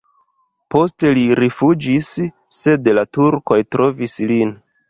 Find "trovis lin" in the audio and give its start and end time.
3.77-4.61